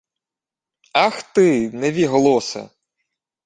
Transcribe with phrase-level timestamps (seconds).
[0.93, 2.69] —Ах ти, невіголосе!..